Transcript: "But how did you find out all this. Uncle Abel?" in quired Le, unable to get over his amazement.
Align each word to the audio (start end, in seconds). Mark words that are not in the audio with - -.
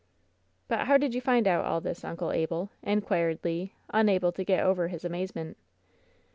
"But 0.67 0.87
how 0.87 0.97
did 0.97 1.13
you 1.13 1.21
find 1.21 1.47
out 1.47 1.63
all 1.63 1.79
this. 1.79 2.03
Uncle 2.03 2.31
Abel?" 2.31 2.71
in 2.91 3.01
quired 3.01 3.37
Le, 3.43 3.67
unable 3.91 4.31
to 4.31 4.43
get 4.43 4.63
over 4.65 4.87
his 4.87 5.05
amazement. 5.05 5.57